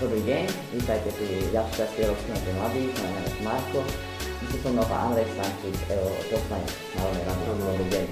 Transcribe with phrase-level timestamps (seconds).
[0.00, 3.80] Dobrý deň, vítajte pri ďalšej časti Rozkynutej mladých, môj meno je Marko.
[4.24, 6.00] My ste so mnou pán Andrej Stančík, e,
[6.32, 7.42] poslanec Národnej rady.
[7.44, 8.04] Dobrý deň.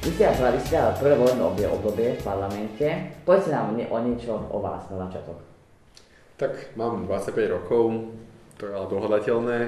[0.00, 2.88] Vy ste, vy ste prvé voľné obdobie, obdobie v parlamente.
[3.28, 5.36] Povedzte nám o niečo o vás na začiatok.
[6.40, 8.08] Tak mám 25 rokov,
[8.56, 9.58] to je ale dohľadateľné.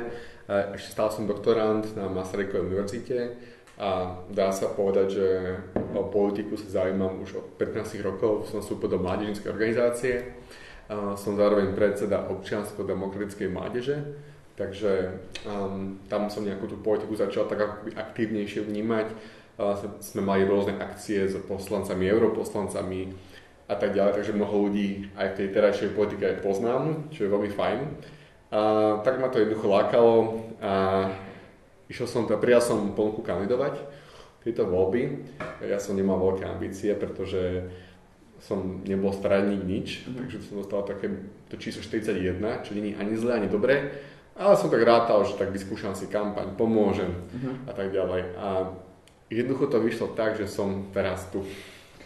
[0.72, 3.36] Ešte stále som doktorant na Masarykovej univerzite
[3.76, 5.26] a dá sa povedať, že
[5.92, 8.48] o politiku sa zaujímam už od 15 rokov.
[8.48, 10.14] Som vstúpil do mládežnickej organizácie.
[11.14, 14.02] Som zároveň predseda občiansko-demokratickej mládeže,
[14.58, 19.06] takže um, tam som nejakú tú politiku začal tak aktívnejšie vnímať.
[19.54, 23.14] Uh, sme mali rôzne akcie s poslancami, europoslancami
[23.70, 27.32] a tak ďalej, takže mnoho ľudí aj v tej terajšej politike aj poznám, čo je
[27.38, 27.78] veľmi fajn.
[28.50, 28.60] A
[29.06, 31.06] tak ma to jednoducho lákalo a
[31.86, 33.78] išiel som, teda prijal som ponuku kandidovať
[34.42, 35.22] tieto voľby.
[35.62, 37.70] Ja som nemal veľké ambície, pretože
[38.40, 40.16] som nebol stradník nič, mm-hmm.
[40.16, 41.12] takže som dostal také
[41.52, 43.92] to číslo 41, čo je ani zlé, ani dobré,
[44.32, 47.68] ale som tak rátal, že tak vyskúšam si kampaň, pomôžem mm-hmm.
[47.68, 48.22] a tak ďalej.
[48.40, 48.46] A
[49.28, 51.44] jednoducho to vyšlo tak, že som teraz tu.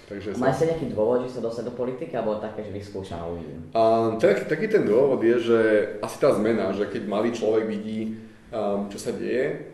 [0.04, 3.30] Takže Máš sa nejaký dôvod, že sa dostať do politiky, alebo také, že vyskúšam a
[3.30, 3.72] uvidím?
[4.20, 5.60] Tak, taký ten dôvod je, že
[6.04, 8.20] asi tá zmena, že keď malý človek vidí,
[8.52, 9.72] um, čo sa deje,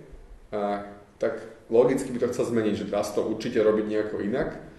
[0.54, 0.86] uh,
[1.18, 4.69] tak logicky by to chcel zmeniť, že dá to určite robiť nejako inak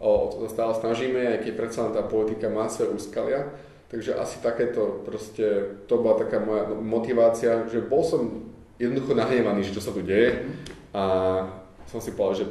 [0.00, 3.52] o to stále snažíme, aj keď predsa tá politika má svoje úskalia.
[3.88, 9.74] Takže asi takéto proste, to bola taká moja motivácia, že bol som jednoducho nahnevaný, že
[9.76, 10.50] čo sa tu deje
[10.90, 11.04] a
[11.86, 12.46] som si povedal, že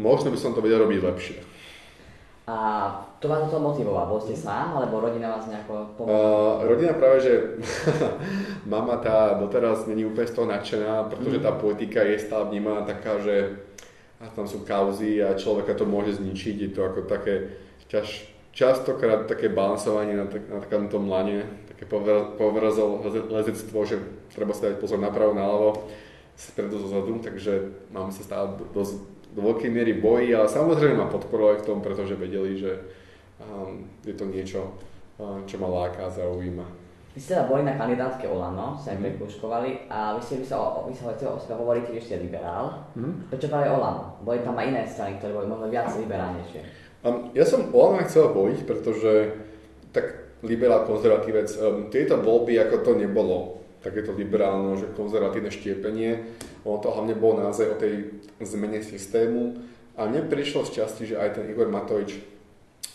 [0.00, 1.38] možno by som to vedel robiť lepšie.
[2.44, 2.56] A
[3.24, 4.16] to vás to motivovalo?
[4.16, 6.60] Bol ste sám, alebo rodina vás nejako pomohla?
[6.60, 7.32] Uh, rodina práve, že
[8.72, 11.44] mama tá doteraz není úplne z toho nadšená, pretože mm.
[11.44, 13.64] tá politika je stále vnímaná taká, že
[14.24, 16.56] a tam sú kauzy a človeka to môže zničiť.
[16.64, 17.60] Je to ako také
[17.92, 18.24] ťaž,
[18.56, 21.84] častokrát také balansovanie na, na takom tom lane, také
[22.40, 24.00] povrazol lezectvo, že
[24.32, 25.90] treba si dať pozor napravo, naľavo,
[26.34, 28.82] spredu, zozadu, takže máme sa stále do,
[29.34, 32.72] do, veľkej miery bojí, ale samozrejme ma podporovali v tom, pretože vedeli, že
[33.42, 34.60] um, je to niečo,
[35.18, 36.83] um, čo ma láka a zaujíma.
[37.14, 40.58] Vy ste teda boli na kandidátke Olano, sa aj prekúškovali a vy ste, vy sa,
[40.82, 42.90] vy sa, o sebe hovoríte, že ste liberál.
[42.98, 43.30] Mm.
[43.30, 44.18] Prečo práve Olano?
[44.26, 46.60] Boli tam aj iné strany, ktoré boli možno viac liberálnejšie.
[47.06, 49.30] Um, ja som Olano chcel voliť, pretože
[49.94, 56.34] tak liberál, konzervatívec, um, tieto voľby ako to nebolo takéto liberálne, že konzervatívne štiepenie.
[56.66, 58.10] Ono to hlavne bolo naozaj o tej
[58.42, 59.54] zmene systému.
[59.94, 62.18] A mne prišlo z časti, že aj ten Igor Matovič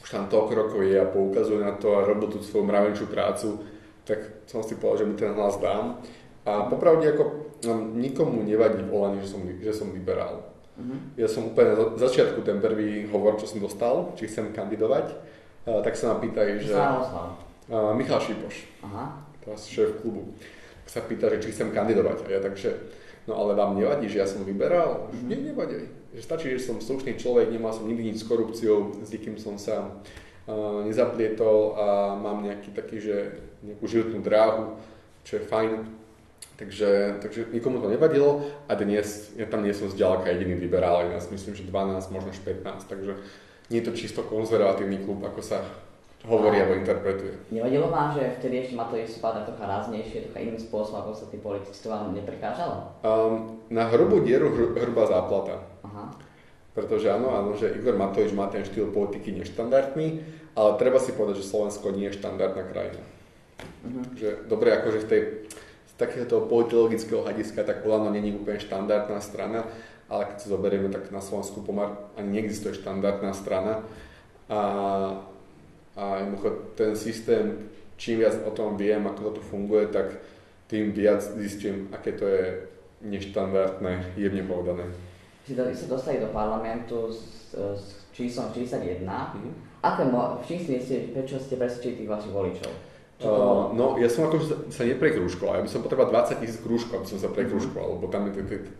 [0.03, 3.78] už tam toľko rokov je a poukazuje na to a robil tú svoju mravenčú prácu
[4.09, 6.01] tak som si povedal, že mu ten hlas dám.
[6.49, 7.23] A popravde ako
[7.69, 8.89] um, nikomu nevadí v
[9.21, 10.49] že som, že som liberál.
[10.79, 10.97] Uh-huh.
[11.13, 15.13] Ja som úplne na začiatku ten prvý hovor, čo som dostal, či chcem kandidovať,
[15.69, 16.73] uh, tak sa ma pýtajú, že...
[17.69, 19.13] Uh, Michal Šipoš, uh-huh.
[19.45, 20.33] teraz šéf klubu.
[20.81, 22.25] Tak sa pýta, že či chcem kandidovať.
[22.25, 22.73] A ja takže,
[23.29, 25.05] no ale vám nevadí, že ja som liberál?
[25.05, 25.29] Uh-huh.
[25.29, 25.85] Nie, nevadí.
[26.17, 29.61] Že stačí, že som slušný človek, nemal som nikdy nič s korupciou, s nikým som
[29.61, 30.01] sa
[30.49, 33.15] uh, nezaplietol a mám nejaký taký, že
[33.63, 34.79] nejakú životnú dráhu,
[35.23, 35.71] čo je fajn.
[36.59, 41.15] Takže, takže nikomu to nevadilo a dnes ja tam nie som zďaleka jediný liberál, ja
[41.15, 43.15] myslím, že 12, možno až 15, takže
[43.71, 45.63] nie je to čisto konzervatívny klub, ako sa
[46.27, 47.47] hovorí alebo interpretuje.
[47.55, 51.25] Nevadilo vám, že vtedy ešte ma to spadá trocha ráznejšie, trocha iným spôsobom ako sa
[51.31, 52.91] tí politici, to vám neprekážalo?
[53.07, 55.63] Um, na hrubú dieru hr, hrubá záplata.
[55.87, 56.11] Aha.
[56.75, 60.07] Pretože áno, áno, že Igor Matovič má ten štýl politiky neštandardný,
[60.59, 62.99] ale treba si povedať, že Slovensko nie je štandardná krajina.
[63.85, 64.03] Uh-huh.
[64.16, 65.22] Že dobre, akože v tej,
[65.88, 69.63] z takéhoto politologického hľadiska tak Olano není úplne štandardná strana,
[70.09, 73.85] ale keď sa zoberieme, tak na Slovensku pomar ani neexistuje štandardná strana.
[74.50, 74.62] A,
[75.95, 76.03] a
[76.75, 80.18] ten systém, čím viac o tom viem, ako to tu funguje, tak
[80.68, 82.68] tým viac zistím, aké to je
[83.01, 84.86] neštandardné, jemne povedané.
[85.48, 89.01] Si do, sa dostali do parlamentu s, s číslom 41.
[89.01, 89.53] Mm-hmm.
[89.81, 92.71] Aké, v čím ste, prečo ste presvedčili tých vašich voličov?
[93.19, 97.07] Uh, no, ja som akože sa neprekrúškoval, ja by som potreboval 20 tisíc krúžkov, aby
[97.12, 98.63] som sa prekrúškoval, lebo tam je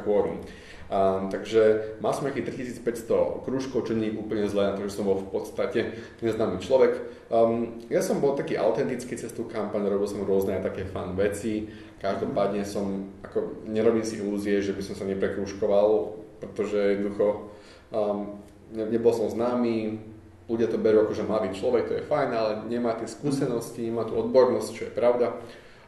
[0.00, 0.40] quórum.
[0.86, 5.20] Um, takže mal som nejakých 3500 krúžkov, čo nie je úplne zlé že som bol
[5.20, 7.04] v podstate neznámy človek.
[7.28, 11.12] Um, ja som bol taký autentický cez tú kampaň, robil som rôzne aj také fan
[11.12, 11.68] veci.
[12.00, 17.52] Každopádne som, ako nerobím si ilúzie, že by som sa neprekrúškoval, pretože jednoducho
[17.92, 18.40] um,
[18.72, 20.00] nebol som známy,
[20.46, 24.06] ľudia to berú ako, že mladý človek, to je fajn, ale nemá tie skúsenosti, nemá
[24.06, 25.34] tú odbornosť, čo je pravda.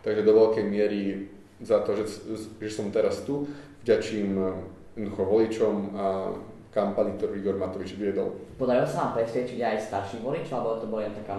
[0.03, 1.31] Takže do veľkej miery
[1.63, 2.23] za to, že,
[2.63, 3.51] že som teraz tu,
[3.83, 4.51] vďačím eh,
[4.99, 6.07] jednoducho voličom a
[6.69, 8.39] kampani, ktorú Igor Matovič viedol.
[8.61, 11.35] Podarilo sa vám presvedčiť aj starších voličov, alebo to bolo len taká,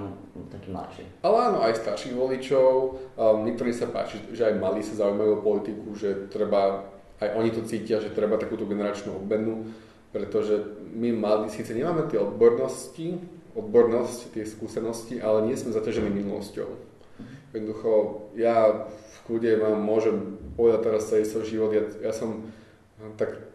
[0.50, 1.04] taký mladší?
[1.21, 2.68] Ale áno, aj starších voličov.
[3.16, 7.50] Um, niektorí sa páči, že aj mali sa zaujímajú o politiku, že treba, aj oni
[7.54, 9.69] to cítia, že treba takúto generačnú obmenu,
[10.09, 10.63] pretože
[10.94, 13.21] my mladí síce nemáme tie odbornosti,
[13.53, 16.69] odbornosť, tie skúsenosti, ale nie sme zaťažení minulosťou.
[17.53, 17.91] Jednoducho,
[18.38, 22.50] ja v kľude vám môžem povedať teraz celý svoj život, ja, ja som
[23.17, 23.50] tak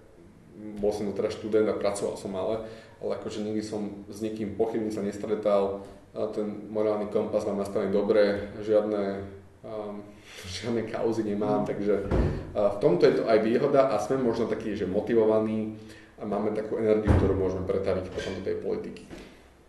[0.78, 2.64] bol som teraz študent a pracoval som ale,
[3.02, 5.84] ale akože nikdy som s nikým pochybným sa nestretal,
[6.14, 9.26] a ten morálny kompas mám nastavený dobre, žiadne,
[9.66, 10.06] um,
[10.62, 14.78] žiadne kauzy nemám, takže uh, v tomto je to aj výhoda a sme možno takí,
[14.78, 15.74] že motivovaní
[16.18, 19.02] a máme takú energiu, ktorú môžeme pretaviť potom do tej politiky.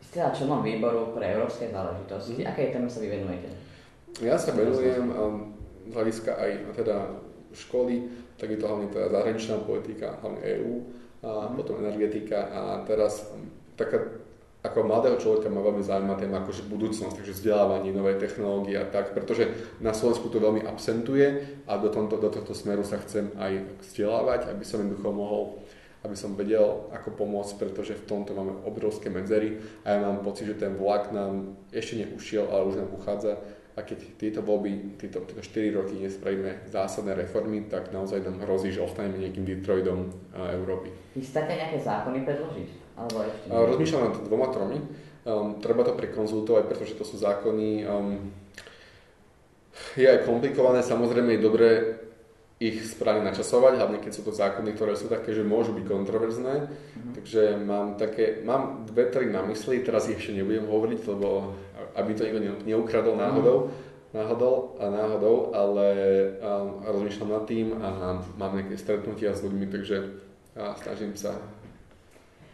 [0.05, 2.45] Ste na členom výboru pre európske záležitosti.
[2.45, 2.47] Mm.
[2.47, 3.49] Aké téme sa vy venujete?
[4.23, 5.57] Ja sa venujem um,
[5.89, 6.97] z hľadiska aj teda
[7.51, 8.07] školy,
[8.39, 10.73] tak je to hlavne teda zahraničná politika, hlavne EÚ,
[11.25, 14.23] a potom energetika a teraz um, taká
[14.65, 19.13] ako mladého človeka ma veľmi zaujíma téma akože budúcnosť, takže vzdelávanie, nové technológie a tak,
[19.13, 19.45] pretože
[19.77, 24.49] na Slovensku to veľmi absentuje a do, tomto, do tohto smeru sa chcem aj vzdelávať,
[24.49, 25.61] aby som jednoducho mohol
[26.05, 30.45] aby som vedel, ako pomôcť, pretože v tomto máme obrovské medzery a ja mám pocit,
[30.45, 33.41] že ten vlak nám ešte neušiel, ale už nám uchádza
[33.75, 38.71] a keď tieto voľby, tieto, tieto 4 roky nespravíme zásadné reformy, tak naozaj nám hrozí,
[38.71, 40.95] že ostaneme nejakým Detroitom Európy.
[41.11, 42.69] Chystáte nejaké zákony predložiť?
[42.95, 44.79] Alebo ešte Rozmýšľam nad dvoma, tromi.
[45.27, 47.83] Um, treba to prekonzultovať, pretože to sú zákony.
[47.83, 48.31] Um,
[49.99, 51.69] je aj komplikované, samozrejme je dobré
[52.55, 56.53] ich správne načasovať, hlavne keď sú to zákony, ktoré sú také, že môžu byť kontroverzné.
[56.71, 57.13] Mm-hmm.
[57.19, 61.51] Takže mám také, mám dve, tri na mysli, teraz ich ešte nebudem hovoriť, lebo
[61.99, 63.75] aby to nikto neukradol náhodou,
[64.15, 65.87] náhodou a náhodou, ale
[66.39, 67.87] um, rozmýšľam nad tým a
[68.39, 69.97] mám nejaké stretnutia s ľuďmi, takže
[70.55, 71.35] ja snažím sa.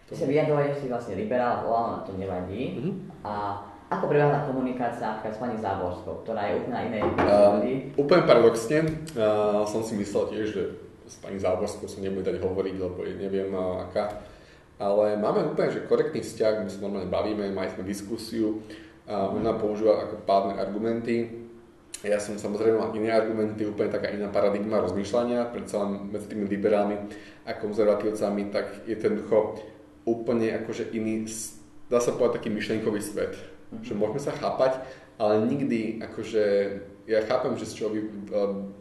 [0.09, 2.81] Ty sa vyjadrovať, že si vlastne liberál, volám, to nevadí.
[2.81, 2.93] Mm-hmm.
[3.21, 3.33] A
[3.91, 7.59] ako prebieha komunikácia napríklad s pani Záborskou, ktorá je úplne inej um,
[7.99, 8.77] Úplne paradoxne,
[9.19, 10.63] uh, som si myslel tiež, že
[11.11, 14.23] s pani Záborskou sa nebude dať hovoriť, lebo neviem uh, aká.
[14.79, 18.63] Ale máme úplne že korektný vzťah, my sa normálne bavíme, mali sme diskusiu
[19.11, 21.43] a ona používa ako pádne argumenty.
[22.01, 26.47] Ja som samozrejme mal iné argumenty, úplne taká iná paradigma rozmýšľania, predsa len medzi tými
[26.47, 26.97] liberálmi
[27.43, 29.61] a konzervatívcami, tak je to jednoducho
[30.07, 31.29] úplne akože iný,
[31.91, 33.50] dá sa povedať taký myšlenkový svet.
[33.71, 33.83] Mm-hmm.
[33.87, 34.83] Že môžeme sa chápať,
[35.15, 36.43] ale nikdy akože,
[37.07, 38.01] ja chápem, že z čoho vy,
[38.35, 38.75] um,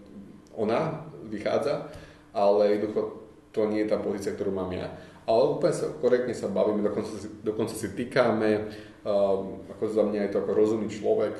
[0.58, 1.88] ona vychádza,
[2.34, 3.22] ale jednoducho
[3.54, 4.90] to nie je tá pozícia, ktorú mám ja.
[5.30, 7.10] Ale úplne sa, korektne sa bavíme, dokonca,
[7.46, 8.66] dokonca si týkame,
[9.00, 11.32] Um, ako za mňa je to ako rozumný človek.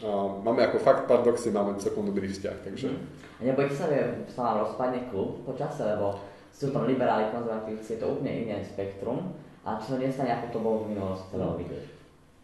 [0.00, 2.88] Um, máme ako fakt paradoxne, máme celkom dobrý vzťah, takže...
[2.88, 3.04] Mm.
[3.44, 6.16] Nebojíte sa, že sa vám rozpadne klub počase, lebo
[6.48, 9.36] sú tam liberáli, konzervatívci, je to úplne iné spektrum
[9.68, 11.60] a čo sa nestane, ako to bolo v minulosti, celého mm.
[11.60, 11.84] vidieť.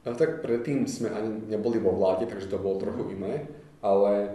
[0.01, 3.45] No tak predtým sme ani neboli vo vláde, takže to bolo trochu iné,
[3.85, 4.33] ale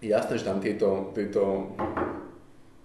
[0.00, 1.76] jasné, že tam tieto, tieto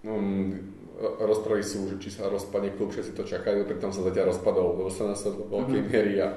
[0.04, 0.52] um,
[1.00, 4.92] rozpravy sú, že či sa rozpadne klub, všetci to čakajú, tam sa zatiaľ rozpadol do
[4.92, 5.88] SNS do veľkej mm-hmm.
[5.88, 6.28] miery a,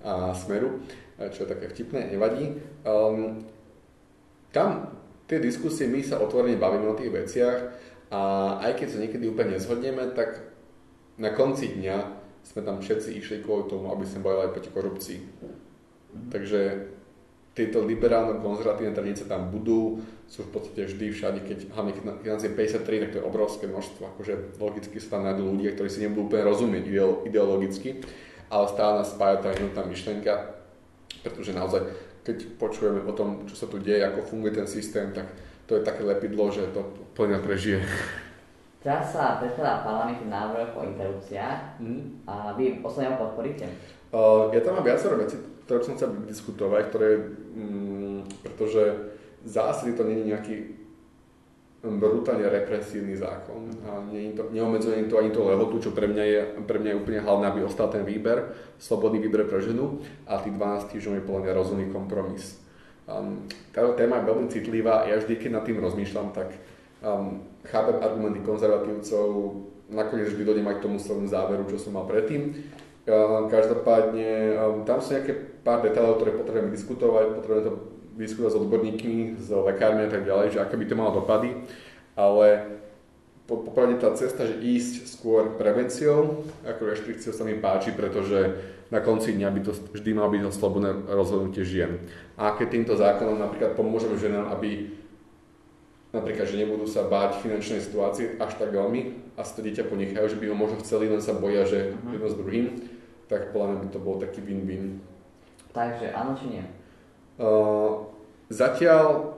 [0.00, 0.80] a Smeru,
[1.20, 2.56] čo je také vtipné, nevadí.
[2.88, 3.44] Um,
[4.48, 4.96] tam
[5.28, 7.58] tie diskusie, my sa otvorene bavíme o tých veciach
[8.12, 8.20] a
[8.64, 10.44] aj keď sa niekedy úplne nezhodneme, tak
[11.16, 15.18] na konci dňa sme tam všetci išli kvôli tomu, aby sme bojovali proti korupcii.
[16.28, 16.60] Takže
[17.52, 22.52] tieto liberálno-konzervatívne tradície tam budú, sú v podstate vždy všade, keď hlavne keď nás je
[22.52, 26.32] 53, tak to je obrovské množstvo, akože logicky sa tam nájdú ľudia, ktorí si nebudú
[26.32, 26.84] úplne rozumieť
[27.28, 28.00] ideologicky,
[28.48, 30.32] ale stále nás spája tá jednotná myšlienka,
[31.20, 31.84] pretože naozaj,
[32.24, 35.28] keď počujeme o tom, čo sa tu deje, ako funguje ten systém, tak
[35.68, 37.84] to je také lepidlo, že to plne prežije.
[38.82, 42.26] Teraz sa predkladá parlamentný návrh o interrupciách mm.
[42.26, 43.70] a vy osobne ho podporíte?
[44.10, 47.10] Uh, ja tam mám viacero veci, ktoré som chcel diskutovať, ktoré,
[47.54, 48.82] mm, pretože
[49.46, 50.56] zásady to nie je nejaký
[51.82, 56.78] brutálne represívny zákon a to, neomedzuje to ani to lehotu, čo pre mňa, je, pre
[56.78, 59.98] mňa je úplne hlavné, aby ostal ten výber, slobodný výber pre ženu
[60.30, 62.62] a tých 12 týždňov je podľa mňa rozumný kompromis.
[63.10, 66.54] Um, tá téma je veľmi citlivá a ja vždy, keď nad tým rozmýšľam, tak
[67.02, 69.26] um, chápem argumenty konzervatívcov,
[69.92, 72.56] nakoniec vždy dojdem aj k tomu svojmu záveru, čo som mal predtým.
[73.02, 75.34] Um, každopádne um, tam sú nejaké
[75.66, 77.74] pár detailov, ktoré potrebujeme diskutovať, potrebujeme to
[78.14, 81.50] diskutovať s odborníkmi, s lekármi a tak ďalej, že aké by to malo dopady,
[82.14, 82.78] ale
[83.50, 88.54] po, popravde tá cesta, že ísť skôr prevenciou ako reštrikciou sa mi páči, pretože
[88.92, 92.06] na konci dňa by to vždy malo byť slobodné rozhodnutie žien.
[92.38, 95.01] A keď týmto zákonom napríklad pomôžeme ženám, aby
[96.12, 100.36] napríklad, že nebudú sa báť finančnej situácie až tak veľmi a si to dieťa ponechajú,
[100.36, 102.12] že by ho možno chceli, len sa boja, že uh-huh.
[102.12, 102.66] jedno s druhým,
[103.32, 105.00] tak podľa by to bol taký win-win.
[105.72, 106.64] Takže áno či nie?
[107.40, 108.12] Uh,
[108.52, 109.32] zatiaľ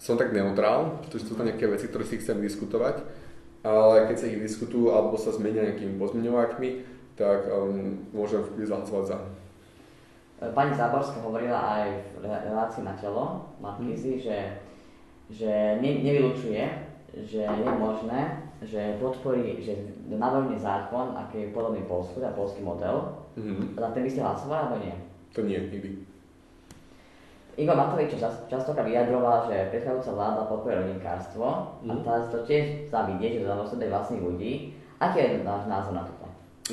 [0.00, 3.04] som tak neutrál, pretože sú to nejaké veci, ktoré si chcem diskutovať,
[3.60, 9.18] ale keď sa ich diskutujú alebo sa zmenia nejakými pozmeňovákmi, tak um, môžem zahlasovať za.
[10.36, 11.88] Pani Záborská hovorila aj
[12.20, 14.24] v relácii na telo Markízy, hmm.
[14.24, 14.36] že
[15.30, 16.62] že ne, nevylučuje,
[17.26, 19.76] že je možné, že podporí, že
[20.08, 23.76] navrhne zákon, aký je podobný Polsku, teda polský model, mm-hmm.
[23.76, 24.96] za ten by ste hlasovali, alebo nie?
[25.36, 25.90] To nie, nikdy.
[27.56, 31.88] Igor Matovič čas, častokrát vyjadroval, že predchádzajúca vláda podporuje rodinkárstvo mm-hmm.
[31.88, 32.02] a mhm.
[32.04, 34.52] teraz to tiež sa vidie, že to tam vlastných ľudí.
[34.96, 36.15] Aký je náš názor na toto?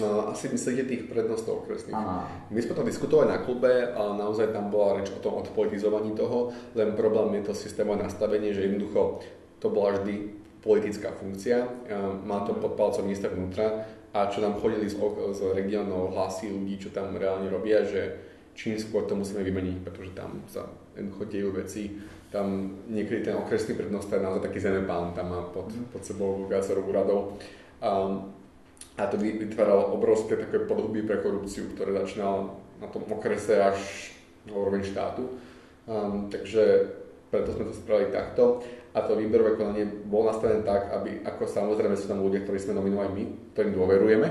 [0.01, 1.93] Asi myslíte tých prednostov okresných.
[2.49, 6.49] My sme to diskutovali na klube a naozaj tam bola reč o tom odpolitizovaní toho,
[6.73, 9.21] len problém je to systémové nastavenie, že jednoducho
[9.61, 10.33] to bola vždy
[10.65, 11.69] politická funkcia,
[12.25, 13.85] má to pod palcom minister vnútra.
[14.13, 14.97] A čo nám chodili z,
[15.33, 18.21] z regiónov hlasy ľudí, čo tam reálne robia, že
[18.53, 21.89] čím skôr to musíme vymeniť, pretože tam sa jednoducho dejú veci,
[22.29, 26.85] tam niekedy ten okresný prednosta je naozaj taký zemepán, tam má pod, pod sebou viacero
[26.85, 27.41] úradov.
[27.81, 28.33] Um,
[28.93, 33.77] a to vytváralo obrovské také podhuby pre korupciu, ktoré začínalo na tom okrese až
[34.45, 35.33] na úroveň štátu.
[35.89, 36.93] Um, takže
[37.33, 38.61] preto sme to spravili takto.
[38.93, 42.77] A to výberové konanie bolo nastavené tak, aby ako samozrejme sú tam ľudia, ktorí sme
[42.77, 43.23] nominovali my,
[43.57, 44.27] ktorým dôverujeme.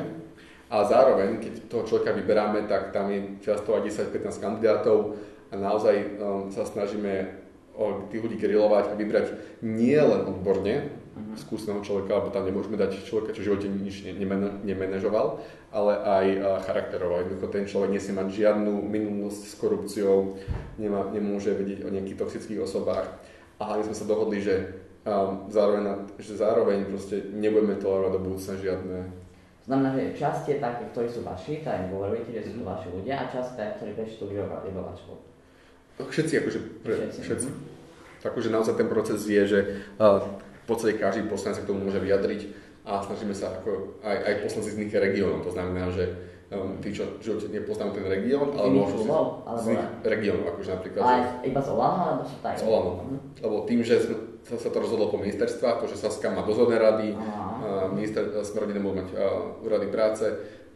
[0.71, 5.19] A zároveň, keď toho človeka vyberáme, tak tam je často aj 10-15 kandidátov
[5.50, 7.42] a naozaj um, sa snažíme
[7.75, 9.26] o tých ľudí grilovať a vybrať
[9.66, 11.37] nie odborne, uh-huh.
[11.38, 14.04] skúseného človeka, alebo tam nemôžeme dať človeka, čo v živote nič
[14.64, 15.40] nemenežoval,
[15.73, 16.26] ale aj
[16.64, 17.21] charakterovo.
[17.21, 20.40] Jednoducho ten človek nesmie mať žiadnu minulosť s korupciou,
[20.76, 23.09] nemá, nemôže vedieť o nejakých toxických osobách.
[23.61, 28.54] A hlavne sme sa dohodli, že um, zároveň, že zároveň proste nebudeme tolerovať do budúcna
[28.59, 29.23] žiadne
[29.62, 32.71] Znamená, že časť je takých, ktorí sú vaši, tak im hovoríte, že sú to mhm.
[32.75, 35.12] vaši ľudia, a časť je, ktorí tú libovačku.
[36.02, 37.21] Všetci, akože, pre, všetci.
[37.23, 37.49] všetci.
[37.52, 38.26] Mm-hmm.
[38.26, 39.61] Takže naozaj ten proces je, že
[40.02, 40.19] uh,
[40.62, 42.40] v podstate každý poslanec sa k tomu môže vyjadriť
[42.83, 46.02] a snažíme sa ako aj, aj poslanci z iných regiónov, to znamená, že
[46.50, 51.02] um, tí, čo živote nepoznajú ten región, ale môžu z iných regiónov, akože napríklad.
[51.02, 52.54] Aj iba z Olano, alebo sa tak?
[52.59, 52.90] Z Olano.
[53.07, 53.19] Mhm.
[53.42, 54.02] Lebo tým, že
[54.42, 58.66] sa, sa to rozhodlo po ministerstvách, to, že Saska má dozorné rady, uh, minister sme
[58.66, 60.26] rodiny môžu mať uh, úrady práce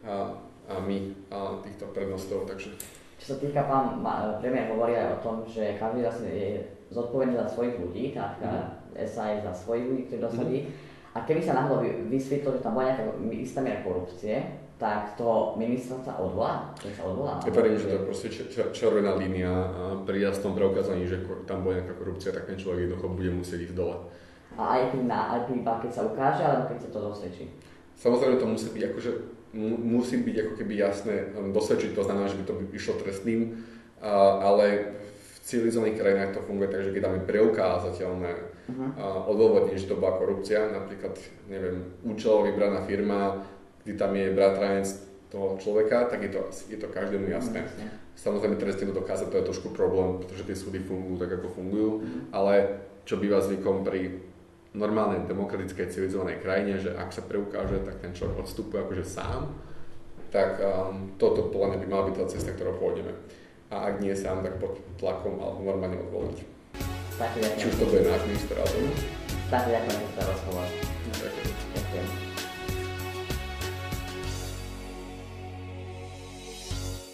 [0.07, 0.31] a,
[0.71, 2.71] a my a týchto prednostov, takže...
[3.17, 3.99] Čo sa týka, pán
[4.39, 6.49] premiér hovorí aj o tom, že každý vlastne je
[6.93, 10.59] zodpovedný za svojich ľudí, tak mm SAS svojich ľudí, ktorí dosadí.
[10.65, 11.15] Mm-hmm.
[11.15, 11.81] A keby sa náhodou
[12.13, 14.37] vysvetlo, že tam bola nejaká istá miera korupcie,
[14.77, 16.69] tak to ministerstvo sa odvolá?
[16.77, 18.27] Sa odvolá ja verím, že to je proste
[18.77, 23.17] červená línia a pri jasnom preukázaní, že tam bola nejaká korupcia, tak ten človek jednoducho
[23.17, 23.97] bude musieť ísť dole.
[24.53, 25.49] A aj keď, na, aj
[25.81, 27.45] keď sa ukáže, alebo keď sa to dosvedčí?
[27.97, 29.11] Samozrejme to musí byť akože
[29.57, 33.63] musí byť ako keby jasné um, dosvedčiť, to znamená, že by to išlo trestným,
[34.03, 34.93] ale
[35.41, 38.31] civilizovaných krajinách to funguje tak, že keď tam je preukázateľné
[38.67, 39.31] uh-huh.
[39.31, 41.15] odôvodnenie, že to bola korupcia, napríklad,
[41.47, 43.43] neviem, účelovo vybraná firma,
[43.83, 44.87] kde tam je bratranec
[45.27, 47.65] toho človeka, tak je to, je to každému jasné.
[47.65, 47.89] Uh-huh.
[48.17, 51.91] Samozrejme, trestne to dokázať, to je trošku problém, pretože tie súdy fungujú tak, ako fungujú,
[51.99, 52.21] uh-huh.
[52.35, 52.53] ale
[53.07, 54.19] čo býva zvykom pri
[54.75, 59.49] normálnej demokratickej civilizovanej krajine, že ak sa preukáže, tak ten človek odstupuje akože sám,
[60.27, 63.15] tak um, toto podľa mňa by mala byť tá cesta, ktorou pôjdeme
[63.67, 66.47] a ak nie sám, tak pod tlakom alebo normálne odvolať.
[67.57, 68.93] Či už to bude náš minister alebo...
[69.49, 69.63] Tak